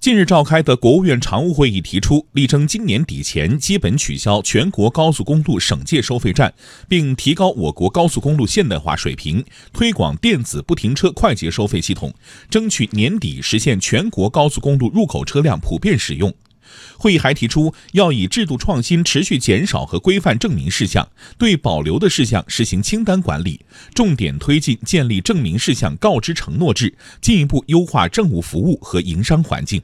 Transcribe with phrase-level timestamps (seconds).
[0.00, 6.54] 近日召开的国务院常务会议提出力争今年底前基本取消全国高速公路省界收费站
[6.86, 12.14] 并提高我国高速公路现代化水平推广电子不停车快捷收费系统
[12.48, 16.32] 争取年底实现全国高速公路入口车辆普遍使用。
[16.96, 23.60] 会议还提出要以制度创新持续减少和规范证明事项对保留的事项实行清单管理
[23.94, 29.82] 重点推进建立证明事项告知承诺制进一步优化政务服务和营商环境。